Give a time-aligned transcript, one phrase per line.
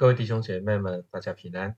[0.00, 1.76] 各位弟兄姐妹们，大家平安。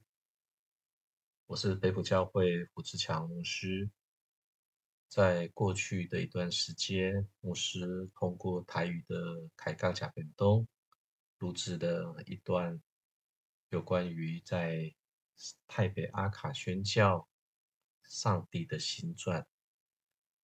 [1.46, 3.90] 我是北普教会胡志强牧师。
[5.08, 10.68] 在过去的一段时间，牧师通过台语的开杠甲本东
[11.38, 12.80] 录制的一段
[13.70, 14.94] 有关于在
[15.66, 17.28] 台北阿卡宣教
[18.04, 19.44] 上帝的新传。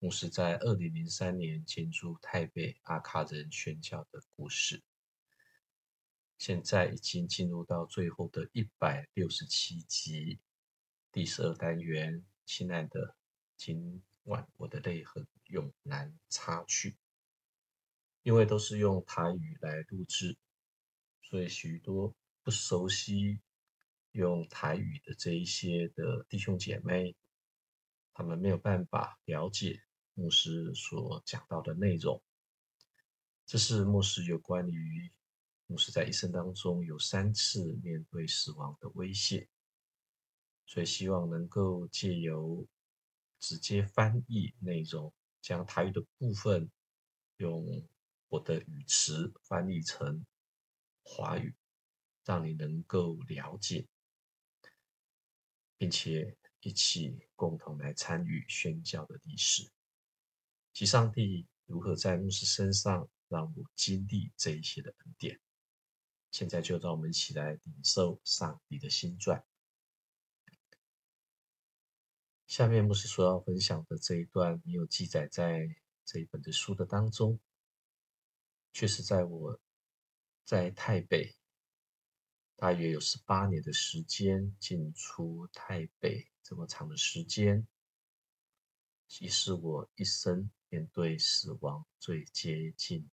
[0.00, 4.82] 牧师在二零零三年进驻台北阿卡人宣教的故事。
[6.38, 10.38] 现在已经进入到最后的一百六十七集，
[11.10, 12.24] 第十二单元。
[12.46, 13.16] 亲爱的，
[13.56, 16.96] 今晚我的泪痕永难擦去，
[18.22, 20.38] 因为都是用台语来录制，
[21.22, 23.40] 所以许多不熟悉
[24.12, 27.16] 用台语的这一些的弟兄姐妹，
[28.14, 29.82] 他们没有办法了解
[30.14, 32.22] 牧师所讲到的内容。
[33.44, 35.10] 这是牧师有关于。
[35.68, 39.46] 牧师在一生当中有三次面对死亡的威胁，
[40.66, 42.66] 所以希望能够借由
[43.38, 45.12] 直接翻译内容，
[45.42, 46.70] 将台语的部分
[47.36, 47.86] 用
[48.28, 50.24] 我的语词翻译成
[51.02, 51.54] 华语，
[52.24, 53.86] 让你能够了解，
[55.76, 59.70] 并且一起共同来参与宣教的历史，
[60.72, 65.38] 及上帝如何在牧师身上让我经历这一些的恩典。
[66.38, 69.44] 现在就让我们一起来领受上帝的新传。
[72.46, 75.66] 下面牧师所要分享的这一段，没有记载在
[76.04, 77.40] 这一本的书的当中，
[78.72, 79.58] 却是在我
[80.44, 81.34] 在台北
[82.54, 87.66] 大约有十八年的时间进出台北这么长的时间，
[89.18, 93.10] 也是我一生面对死亡最接近、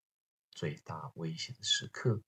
[0.52, 2.22] 最大危险的时刻。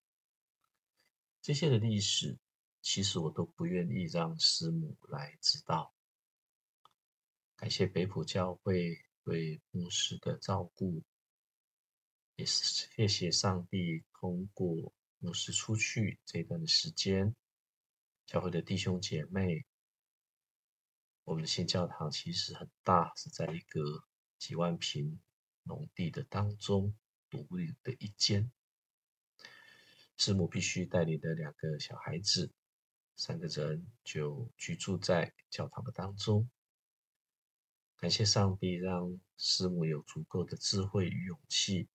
[1.42, 2.38] 这些的历史，
[2.82, 5.94] 其实我都不愿意让师母来知道。
[7.56, 11.04] 感谢北普教会对牧师的照顾，
[12.36, 17.36] 也是谢谢上帝通过牧师出去这段的时间，
[18.26, 19.66] 教会的弟兄姐妹，
[21.24, 24.04] 我们的新教堂其实很大，是在一个
[24.38, 25.20] 几万平
[25.64, 26.96] 农地的当中
[27.30, 28.52] 独立的一间。
[30.18, 32.52] 师母必须带领的两个小孩子，
[33.16, 36.50] 三个人就居住在教堂的当中。
[37.98, 41.88] 感谢上帝，让师母有足够的智慧与勇气，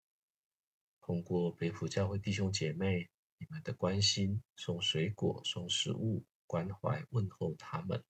[1.00, 8.04] 通过北普教会弟兄姐妹你们的关心，送水果、送食物，关怀问候他们。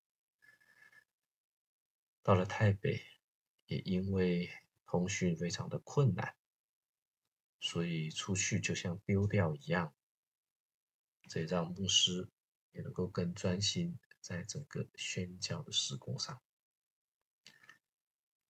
[2.23, 3.03] 到了台北，
[3.67, 4.51] 也因为
[4.85, 6.35] 通讯非常的困难，
[7.61, 9.95] 所以出去就像丢掉一样。
[11.33, 12.29] 这让牧师
[12.73, 16.39] 也能够更专心在整个宣教的施工上。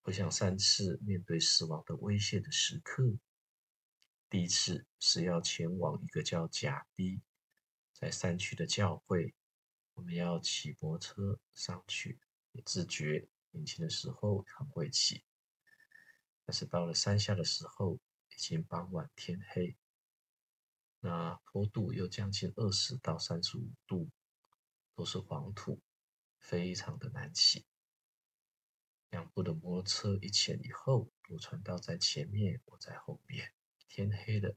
[0.01, 3.17] 回想三次面对死亡的威胁的时刻，
[4.29, 7.21] 第一次是要前往一个叫甲堤，
[7.93, 9.33] 在山区的教会，
[9.93, 12.19] 我们要骑摩托车上去，
[12.51, 15.23] 也自觉年轻的时候很会骑，
[16.43, 17.97] 但是到了山下的时候，
[18.29, 19.73] 已经傍晚天黑。
[21.05, 24.09] 那坡度又将近二十到三十五度，
[24.95, 25.81] 都是黄土，
[26.39, 27.65] 非常的难骑。
[29.09, 33.53] 两部的摩托车一前一后，陆传道在前面，我在后面。
[33.89, 34.55] 天黑了，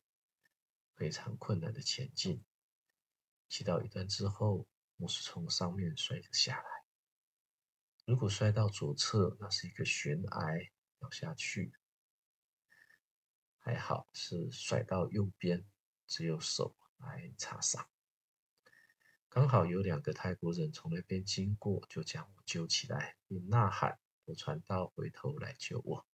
[0.94, 2.44] 非常困难的前进。
[3.48, 4.68] 骑到一段之后，
[4.98, 6.68] 我是从上面摔了下来。
[8.04, 10.70] 如果摔到左侧，那是一个悬崖，
[11.00, 11.72] 掉下去。
[13.58, 15.66] 还好是摔到右边。
[16.06, 17.88] 只有手来擦伤，
[19.28, 26.06] 刚好有两个泰国人从那边经过，就将我救起来，并呐喊：“我传道回头来救我。”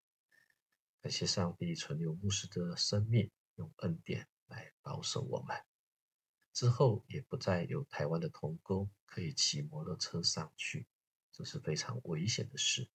[1.03, 5.57] 感谢上帝存留牧师的生命，用恩典来保守我们。
[6.53, 10.87] 之后也不再有台湾的童工可以骑摩托车上去，
[11.33, 12.89] 这是非常危险的事。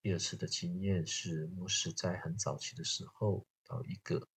[0.00, 4.28] 第二次的经验是牧师在很早期的时候到一个。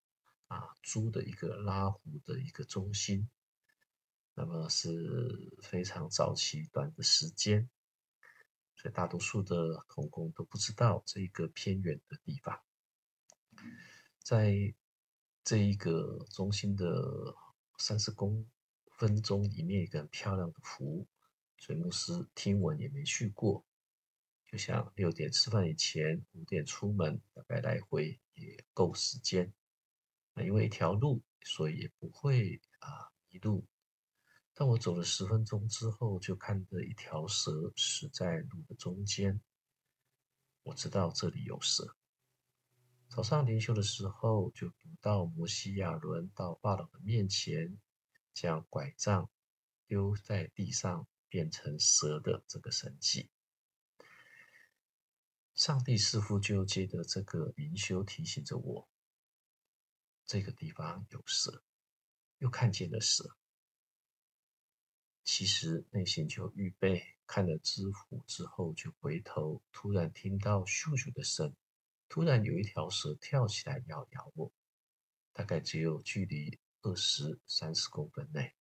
[0.49, 3.29] 啊，租的一个拉湖的一个中心，
[4.33, 7.69] 那么是非常早期短的时间，
[8.75, 12.59] 所以大多数的童工都不知道这一个偏远的地方，
[14.23, 14.73] 在
[15.43, 17.35] 这一个中心的
[17.77, 18.49] 三十公
[18.97, 21.07] 分钟里面，一个很漂亮的湖，
[21.57, 23.63] 水牧师听闻也没去过，
[24.47, 29.53] 就像六点吃饭以前，五点出门，大概来回也够时间。
[30.43, 33.65] 因为一条路，所以也不会啊迷路。
[34.53, 39.39] 但我走了十分钟之后，就看到一条蛇死在路的中间。
[40.63, 41.95] 我知道这里有蛇。
[43.07, 47.79] 早上灵修的时候，就读到摩西亚伦到法老的面前，
[48.33, 49.29] 将拐杖
[49.87, 53.29] 丢在地上变成蛇的这个神迹。
[55.55, 58.87] 上帝似乎就借着这个灵修提醒着我，
[60.29, 61.63] 这个地方有蛇，
[62.37, 63.35] 又看见了蛇。
[65.23, 71.55] 其实内心就预备看了知府之后，就回头，突然听到咻咻的声。
[72.07, 74.51] 突然有一条蛇跳起来要咬我，
[75.33, 78.53] 大概只有距离二十三十公分内。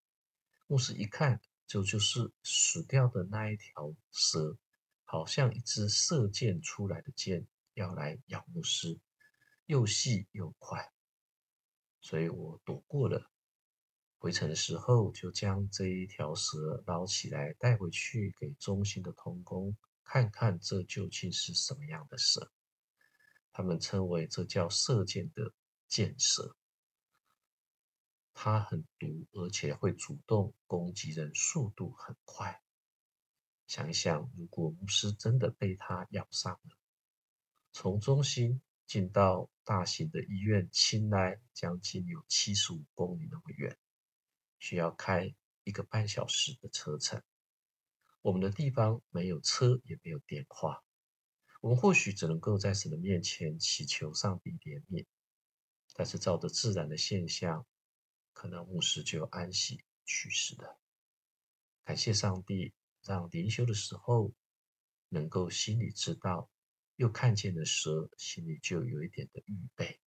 [0.68, 4.58] 牧师一看，就就是死掉的那一条蛇，
[5.04, 8.98] 好像一支射箭出来的箭，要来咬牧师，
[9.66, 10.94] 又细又快。
[12.07, 13.30] 所以我躲过了。
[14.18, 19.75] 回城的时候，就将这一条蛇捞起来带回去给中心的童工
[20.06, 22.50] 看看，这究竟是什么样的蛇。
[23.51, 25.51] 他们称为这叫射箭的
[25.89, 26.56] 箭蛇，
[28.33, 32.62] 它很毒，而且会主动攻击人，速度很快。
[33.68, 36.77] 想一想，如果牧师真的被它咬伤了，
[37.74, 43.78] 从中心进到大型的医院，青来将近有七十五公里那么远，
[44.60, 45.36] 需要开
[45.66, 47.22] 一个半小时的车程。
[48.22, 50.81] 我们的地方没有车，也没有电话。
[51.60, 55.06] 我们或许只能够在神的面前祈求上帝怜悯，
[55.96, 57.68] 但是照着自然的现象，
[58.31, 60.80] 可能牧师就安息去世了。
[61.84, 62.74] 感谢上帝，
[63.04, 64.31] 让灵修的时候
[65.10, 66.50] 能够心里知道，
[66.98, 70.00] 又看见了蛇，心里就有一点的预备。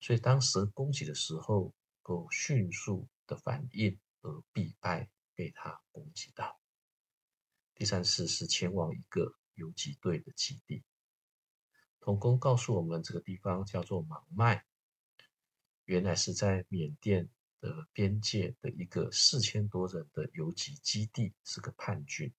[0.00, 6.58] 所以当蛇攻击的时候，够迅速的反应而必败被它攻击到。
[7.74, 9.34] 第三次是前往一个。
[9.56, 10.82] 游击队的基地，
[12.00, 14.66] 童工告诉我们，这个地方叫做芒麦，
[15.84, 17.30] 原来是在缅甸
[17.60, 22.34] 的边界的一个四千多人的游击基地，是个叛军。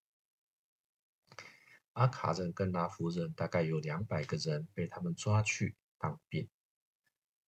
[1.95, 6.49] 阿卡人跟拉夫人大概有两百个人被他们抓去当兵，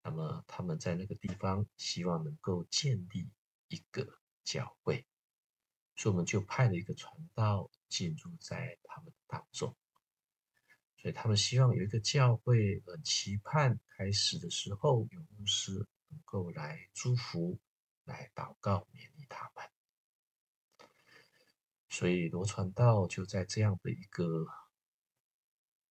[0.01, 3.29] 那么他们在那个地方希望能够建立
[3.67, 4.07] 一个
[4.45, 5.05] 教会。
[5.97, 9.75] 所以我们就派了一个传道进入在他们当中，
[10.95, 15.73] 所以他们希望有一个教会，很期盼开始的时候有牧师
[16.07, 17.59] 能够来祝福、
[18.05, 19.76] 来祷告、勉励他们。
[21.97, 24.45] 所以罗传道就在这样的一个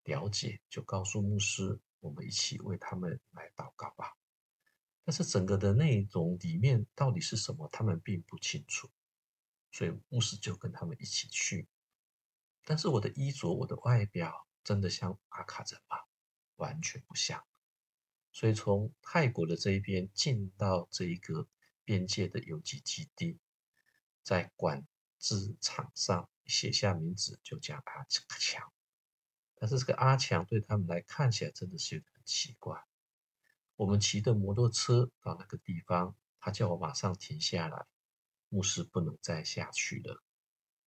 [0.05, 4.17] 了解，就告诉牧师，我们一起为他们来祷告吧。
[5.03, 8.89] 但是整个的内容里面到底是什么，他们并不清楚。
[9.73, 11.67] 所以牧师就跟他们一起去，
[12.65, 15.99] 但是我的衣着、我的外表真的像阿卡人吗？
[16.55, 17.45] 完全不像。
[18.31, 21.49] 所以从泰国的这一边进到这一个
[21.85, 23.41] 边界的游击基地，
[24.23, 24.87] 在管
[25.19, 28.73] 制场上写下名字，就叫阿强。
[29.55, 32.79] 但是这个阿强对他们来看起来真的是有点奇怪。
[33.77, 37.87] 我们骑的摩托车到那个地方，他叫我马上停下来。
[38.49, 40.23] 牧师不能再下去了，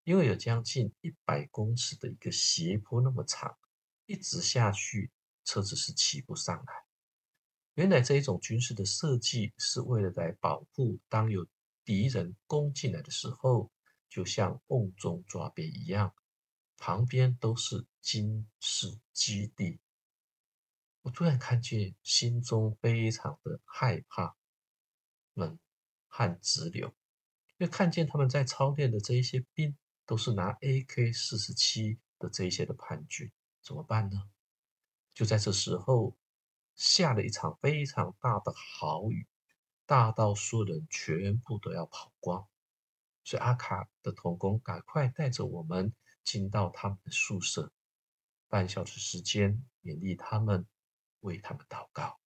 [0.05, 3.57] 因为有将近一百公尺的一个斜坡那么长，
[4.05, 5.12] 一直下去
[5.43, 6.74] 车子是骑不上来。
[7.74, 11.45] 原来这一种军事的设计是为了来保护，当有
[11.83, 13.69] 敌人攻进来的时候，
[14.09, 16.13] 就像瓮中抓鳖一样，
[16.77, 19.79] 旁边都是军事基地。
[21.03, 24.35] 我突然看见，心中非常的害怕，
[25.33, 25.57] 冷
[26.07, 26.87] 汗直流。
[27.57, 34.29] 因为看见他们在操练的这一些兵，都是拿 AK 四十七的这一些的叛军，怎么办呢？
[35.13, 36.17] 就在这时候，
[36.75, 39.27] 下了一场非常大的豪雨，
[39.85, 42.49] 大到所有人全部都要跑光。
[43.29, 45.93] 所以阿卡的童工赶快带着我们
[46.24, 47.71] 进到他们的宿舍，
[48.48, 50.65] 半小时时间勉励他们，
[51.19, 52.19] 为他们祷告。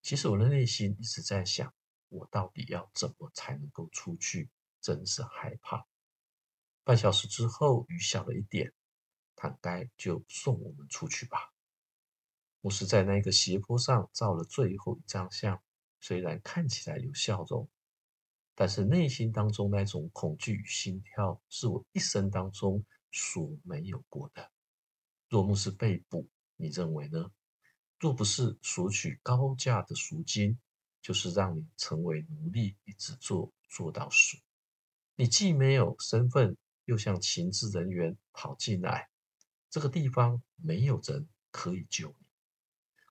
[0.00, 1.74] 其实我的内心一直在想，
[2.08, 4.48] 我到底要怎么才能够出去？
[4.80, 5.84] 真是害怕。
[6.84, 8.72] 半小时之后，雨小了一点，
[9.34, 11.52] 坦该就送我们出去吧。
[12.60, 15.60] 牧师在那个斜坡上照了最后一张相，
[15.98, 17.68] 虽然看起来有笑容，
[18.60, 24.50] 但是内心当中那种恐惧与心跳，是我一生当中所没有过的。
[25.28, 27.30] 若牧师被捕，你认为呢？
[28.00, 30.58] 若不是索取高价的赎金，
[31.00, 34.36] 就是让你成为奴隶，一直做做到死。
[35.14, 39.08] 你既没有身份，又像情治人员跑进来，
[39.70, 42.26] 这个地方没有人可以救你。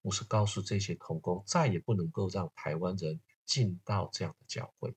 [0.02, 4.94] 我是告诉这些童工，再也不能够让台湾人进到这样的教会，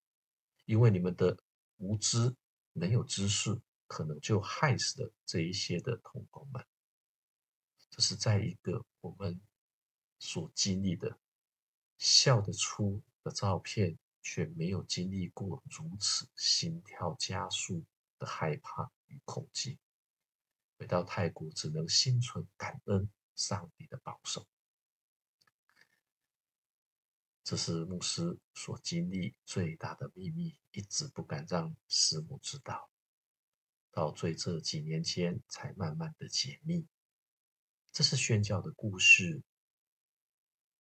[0.70, 1.36] 因为你们的
[1.78, 2.32] 无知、
[2.72, 6.64] 没有知识，可能就害死了这一些的同胞们。
[7.90, 9.40] 这是在一个我们
[10.20, 11.18] 所经历的
[11.98, 13.98] 笑得出的照片。
[14.22, 17.82] 却没有经历过如此心跳加速
[18.18, 19.78] 的害怕与恐惧。
[20.76, 24.46] 回到泰国，只能心存感恩上帝的保守。
[27.50, 32.88] 这是牧师所经历最大的秘密，一直不敢让师母知道，
[33.90, 36.86] 到最这几年间才慢慢的解密。
[37.90, 39.42] 这是宣教的故事。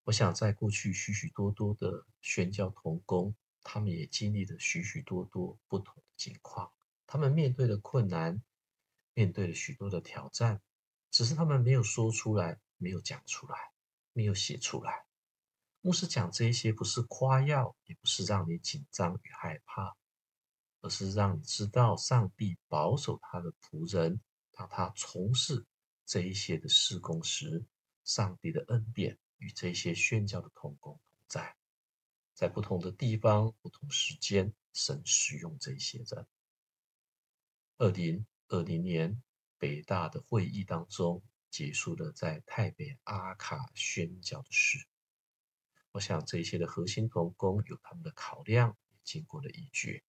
[0.04, 6.72] 我想，在过去许许多多的宣教童工，他们也经历了许许多多不同的境况。
[7.08, 8.44] 他们面对的困难，
[9.16, 10.62] 面对了许多的挑战，
[11.10, 13.58] 只是他们没有说出来，没有讲出来，
[14.14, 15.09] 没有写出来。
[15.82, 19.96] 牧师讲这些，不是夸耀，也不是让你紧张与害怕，
[20.82, 24.22] 而是让你知道，上帝保守他的仆人，
[24.52, 25.66] 当他从事
[26.06, 27.66] 这一些的施工时，
[28.04, 29.18] 上帝的恩典。
[29.42, 31.56] 与这些宣教的同工同在，
[32.34, 36.28] 在不同的地方、不同时间，神使用这些人。
[37.78, 39.24] 二零二零年
[39.58, 44.89] 北大的会议当中，结束了在台北阿卡宣教的事。
[45.92, 50.04] 我想这一些的核心同工有他们的考量，也经过了一决。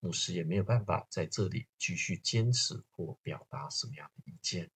[0.00, 4.70] 牧师也没有办法在这里继续坚持或表达什么样的意见。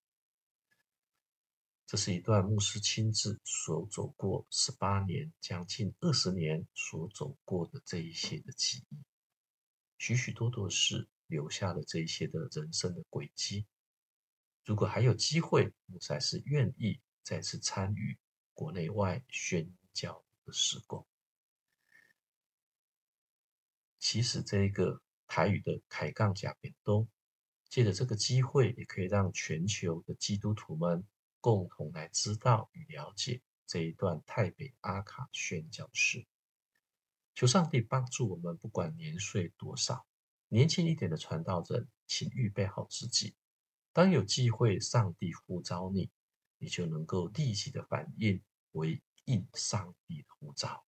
[1.87, 8.97] 这是一段牧师亲自所走过十八年、将近二十年所走过的这一些的记忆，
[9.99, 13.67] 许许多多事留下了这一些的人生的轨迹。
[14.65, 18.17] 如果还有机会，牧师还是愿意再次参与
[18.55, 21.07] 国内外宣教的施工。
[23.99, 27.09] 其实，这一个台语的开杠甲变东，
[27.69, 31.07] 借着这个机会，也可以让全球的基督徒们。
[31.43, 36.27] 共同来知道与了解这一段太北阿卡宣教史。
[37.35, 40.07] 求上帝帮助我们，不管年岁多少，
[40.49, 43.35] 年轻一点的传道人，请预备好自己。
[43.95, 46.11] 当有机会，上帝呼召你，
[46.59, 48.43] 你就能够立即的反应，
[48.73, 50.85] 为应上帝的呼召。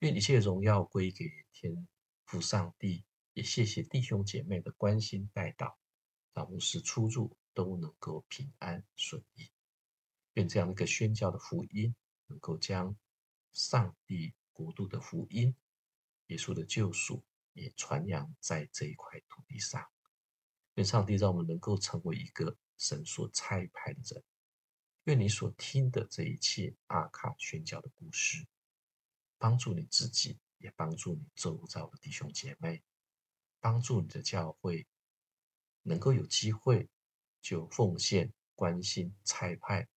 [0.00, 1.86] 愿一切荣耀归给天
[2.24, 5.78] 父上帝，也谢谢弟兄姐妹的关心带导，
[6.32, 9.50] 让牧师出入都能够平安顺利。
[10.34, 11.94] 愿这样一个宣教的福音，
[12.28, 12.96] 能够将
[13.52, 15.54] 上帝国度的福音、
[16.28, 19.86] 耶稣的救赎，也传扬在这一块土地上。
[20.74, 24.24] 愿上帝让我们能够成为一个神所差派的人。
[25.04, 28.46] 愿你所听的这一切阿卡宣教的故事，
[29.38, 32.82] 帮助你自己，也帮助你周遭的弟兄姐妹，
[33.60, 34.86] 帮助你的教会
[35.82, 36.88] 能够有机会
[37.40, 39.88] 就奉献、关心、差派。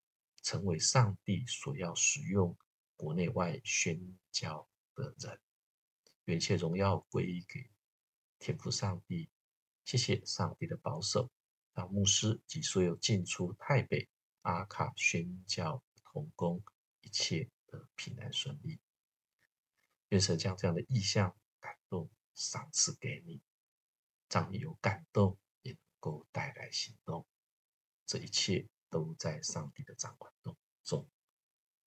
[0.45, 2.53] 成为上帝所要使用
[2.97, 3.97] 国内外宣
[4.29, 5.39] 教的人，
[6.25, 7.69] 愿一切荣耀归给
[8.39, 9.29] 天父上帝。
[9.85, 11.31] 谢谢上帝的保守，
[11.73, 14.05] 让牧师及所有进出台北
[14.43, 16.63] 阿卡宣教同工
[17.01, 18.79] 一切的平安顺利。
[20.07, 23.41] 愿神将这样的意象感动赏赐给你，
[24.29, 27.27] 让你有感动，也能够带来行动。
[28.05, 28.69] 这一切。
[28.93, 30.31] 都在上帝的掌管
[30.83, 31.09] 中，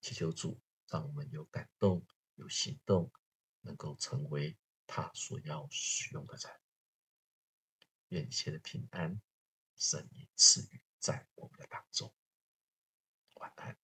[0.02, 3.12] 祈求主让我们有感动、有行动，
[3.62, 4.58] 能够成为
[4.88, 6.52] 他所要使用的人。
[8.08, 9.22] 愿一切的平安、
[9.76, 12.12] 神也赐予在我们的当中。
[13.40, 13.78] 分かる。